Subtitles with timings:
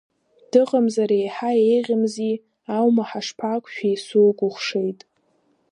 [0.51, 2.33] Дыҟамзар еиҳа еиӷьымзи,
[2.77, 4.99] аума ҳашԥақәшәеи, сукәыхшеит…